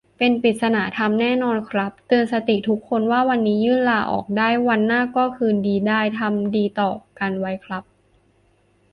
[0.17, 7.83] เป็นปริศนาธรรมแน่นอนครับ เตือนสติทุกคนว่าวันนี้ยื่นลาออกได้ วันหน้าก็คืนดีได้ ทำดีต่อกันไว้ครับ